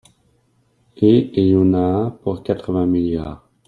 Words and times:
Et 0.97 1.29
il 1.39 1.49
y 1.49 1.55
en 1.55 1.75
a 1.75 2.09
pour 2.23 2.41
quatre-vingts 2.41 2.87
milliards. 2.87 3.47